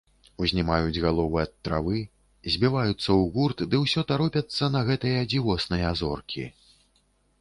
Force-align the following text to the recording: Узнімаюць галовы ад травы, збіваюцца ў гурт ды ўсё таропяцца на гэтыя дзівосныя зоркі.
Узнімаюць 0.43 1.01
галовы 1.03 1.37
ад 1.47 1.51
травы, 1.67 1.99
збіваюцца 2.55 2.93
ў 2.93 3.21
гурт 3.35 3.59
ды 3.75 3.83
ўсё 3.85 4.05
таропяцца 4.13 4.73
на 4.77 4.81
гэтыя 4.89 5.21
дзівосныя 5.35 5.95
зоркі. 6.01 6.49